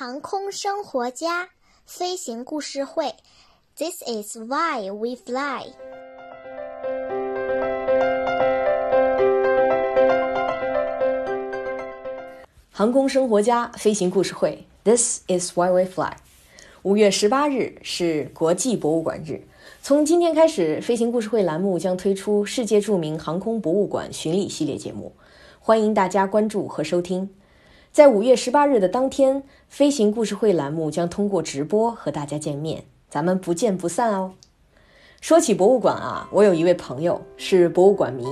[0.00, 1.50] 航空生活家
[1.84, 3.14] 飞行故事会
[3.76, 5.66] ，This is why we fly。
[12.70, 16.14] 航空生活家飞行故事会，This is why we fly。
[16.80, 19.42] 五月十八日是国际博物馆日，
[19.82, 25.12] 从今天开始，飞行故事会栏目将推出世界著名航空博物馆巡礼系列节目，
[25.58, 27.28] 欢迎大家关注和收听。
[27.92, 34.34] 在五月十八日的当天，飞行故事会栏目将通过直播和大家见面，咱们不见不散哦。
[35.20, 38.24] 说起博物馆啊，我有一位朋友是博物馆迷，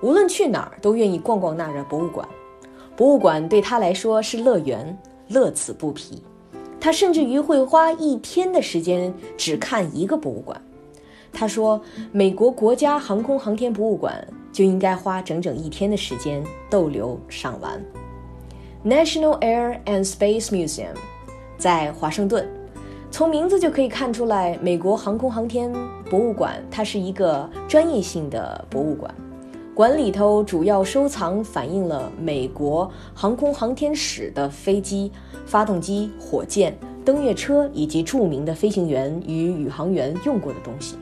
[0.00, 2.26] 无论去哪儿都愿意逛逛那的博物馆。
[2.94, 6.22] 博物馆对他来说是乐园，乐此不疲。
[6.80, 10.62] 他甚至于会花一天的时间只看一个博物馆。
[11.32, 11.82] 他说，
[12.12, 17.84] 美国国家航空航天博物馆就应该花整整一天的时间逗留赏完。
[18.84, 20.94] National Air and Space Museum
[21.56, 22.46] 在华盛顿，
[23.10, 25.72] 从名字就可以看出来，美国航空航天
[26.10, 29.14] 博物馆它是一个专业性的博物馆。
[29.74, 35.10] 馆里头主要收藏反映了美国航空航天史的飞机、
[35.46, 36.76] 发动机、火箭、
[37.06, 40.96] 登月车以及著名的飞行员与宇航员用过的东西。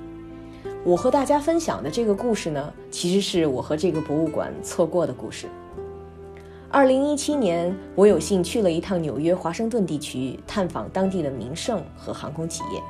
[0.85, 5.49] 我和大家分享的这个故事呢，其实是我和这个博物馆错过的故事。
[6.73, 12.83] 二零一七年，我有幸去了一趟纽约华盛顿地区，探访当地的名胜和航空企业。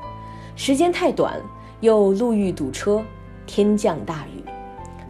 [0.55, 1.41] 时间太短，
[1.81, 3.03] 又路遇堵车，
[3.45, 4.45] 天降大雨。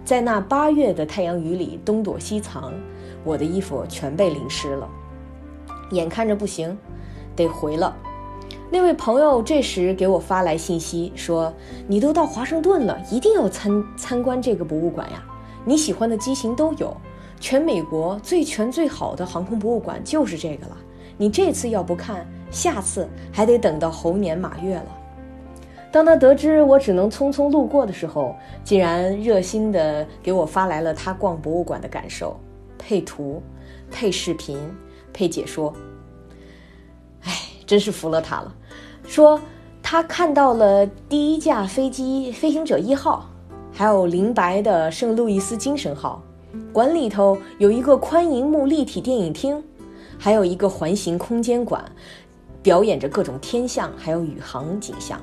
[0.06, 2.72] 在那八月的太阳雨里东躲西藏，
[3.24, 4.88] 我的衣服全被淋湿了，
[5.90, 6.74] 眼看着不行，
[7.36, 7.94] 得回了。
[8.70, 11.52] 那位朋友这时给我发来信息说
[11.86, 15.22] ：“你都到华盛顿了，一定要参参观这个博物馆呀！
[15.62, 16.96] 你喜欢的机型都有，
[17.42, 20.78] 全美国最全最好的航空博物馆就是这个了。
[21.18, 24.86] 你这次要不看，下次还得等到猴年马月了。”
[25.90, 32.38] 当他得知我只能匆匆路过的时候，竟然热心地给我发来了他逛博物馆的感受，
[32.78, 33.42] 配图、
[33.90, 34.56] 配视频、
[35.12, 35.74] 配解说。
[37.24, 37.32] 哎，
[37.66, 38.54] 真是服了他了。
[39.04, 39.38] 说
[39.82, 43.28] 他看到了第一架飞机飞行者一号，
[43.72, 46.22] 还有灵白的圣路易斯精神号。
[46.72, 49.62] 馆里头有一个宽银幕立体电影厅，
[50.18, 51.84] 还有一个环形空间馆，
[52.62, 55.20] 表演着各种天象还有宇航景象。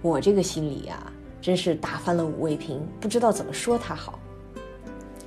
[0.00, 4.18] 我这个心里呀，真是打翻了五味瓶，不知道怎么说它好。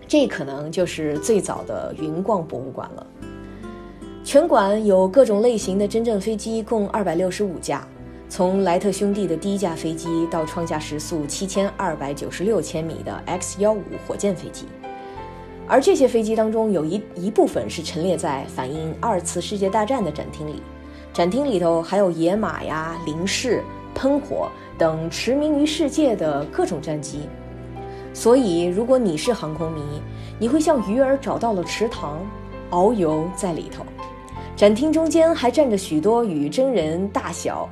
[0.08, 3.08] 这可能就是最早的云逛博物馆了。
[4.24, 7.88] 全馆有各种类型的真正飞机，共二百六十五架，
[8.28, 14.66] 从莱特兄弟的第一架飞机到创下时速七千二百九十六千米的 X 幺五火箭飞机，
[15.72, 20.62] 而这些飞机当中有一一部分是陈列在反映二次世界大战的展厅里，
[21.14, 23.64] 展厅里头还有野马呀、零式。
[23.94, 27.28] 喷火等驰名于世界的各种战机，
[28.14, 29.82] 所以如果你是航空迷，
[30.40, 32.26] 你会像鱼儿找到了池塘，
[32.70, 33.86] 遨游在里头。
[34.56, 37.68] 展厅中间还站着许多与真人大小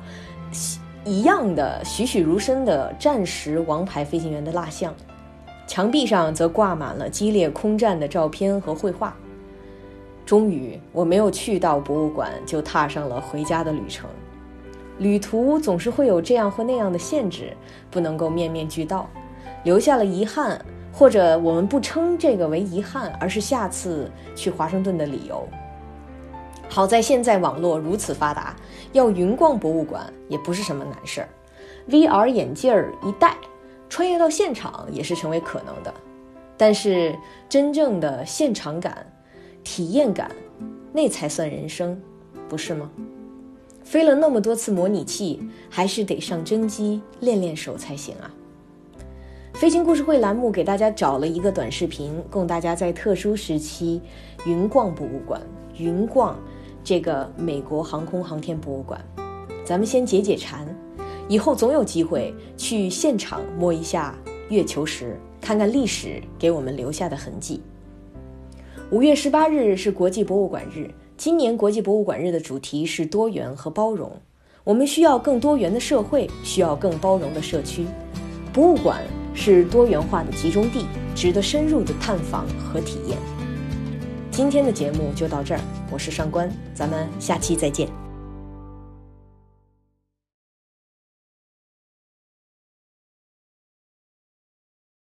[1.06, 4.94] 一样的栩栩如生的战时王牌飞行员的蜡像，
[5.70, 9.16] 墙壁上则挂满了激烈空战的照片和绘画。
[10.26, 14.10] 终于，我没有去到博物馆，就踏上了回家的旅程。
[14.98, 17.56] 旅途总是会有这样或那样的限制，
[17.88, 19.08] 不能够面面俱到，
[19.62, 20.60] 留下了遗憾，
[20.92, 25.48] 或者我们不称这个为遗憾，而是下次去华盛顿的理由。
[26.68, 28.56] 好在现在网络如此发达，
[28.90, 31.28] 要云逛博物馆也不是什么难事儿
[31.88, 33.36] ，VR 眼镜儿一戴，
[33.90, 35.92] 穿越到现场也是成为可能的。
[36.56, 37.14] 但是
[37.48, 39.04] 真正的现场感、
[39.62, 40.30] 体验感，
[40.92, 42.00] 那才算人生，
[42.48, 42.90] 不是吗？
[43.82, 48.30] 飞了那么多次模拟器，还是得上真机练练手才行啊！
[49.54, 54.00] 飞行故事会栏目给大家找了一个短视频，供大家在特殊时期
[54.44, 55.40] 云逛博物馆，
[55.76, 56.38] 云逛
[56.84, 59.02] 这个美国航空航天博物馆。
[59.64, 60.66] 咱们先解解馋，
[61.30, 64.18] 以后总有机会去现场摸一下
[64.48, 67.62] 月球石，看看历史给我们留下的痕迹。
[68.90, 70.90] 五月十八日是国际博物馆日。
[71.16, 74.10] 今年国际博物馆日的主题是多元和包容。
[74.64, 77.86] 我们需要更多元的社会，需要更包容的社区。
[78.52, 79.00] 博物馆
[79.32, 83.16] 是多元化的集中地，值得深入的探访和体验。
[84.32, 85.60] 今天的节目就到这儿，
[85.92, 88.09] 我是上官，咱们下期再见。